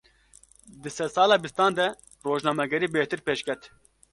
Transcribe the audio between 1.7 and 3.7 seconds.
de, rojnamegerî bêhtir pêşket